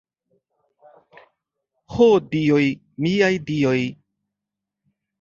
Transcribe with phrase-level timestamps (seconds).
[1.97, 2.65] Ho dioj,
[3.07, 3.79] miaj dioj!